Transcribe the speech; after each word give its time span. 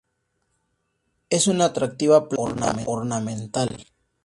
Es 1.29 1.45
una 1.45 1.65
atractiva 1.65 2.27
planta 2.27 2.75
ornamental. 2.87 3.85